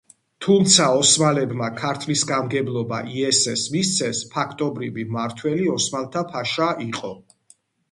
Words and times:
თუმცა 0.43 0.85
ოსმალებმა 1.01 1.67
ქართლის 1.81 2.23
გამგებლობა 2.31 3.03
იესეს 3.19 3.67
მისცეს, 3.75 4.23
ფაქტობრივი 4.33 5.07
მმართველი 5.13 5.71
ოსმალთა 5.77 6.27
ფაშა 6.35 6.75
იყო. 6.91 7.17